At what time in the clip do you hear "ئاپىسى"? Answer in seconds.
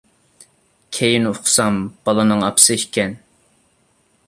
2.47-2.79